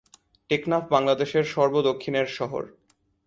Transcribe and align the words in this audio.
টেকনাফ 0.49 0.83
বাংলাদেশের 0.89 1.45
সর্ব 1.45 1.75
দক্ষিণের 1.81 2.27
শহর। 2.37 2.63